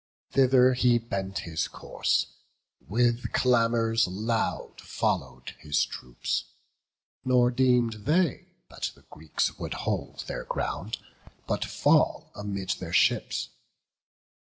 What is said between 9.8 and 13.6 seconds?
hold their ground, but fall amid their ships.